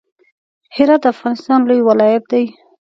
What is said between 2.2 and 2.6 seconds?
دی.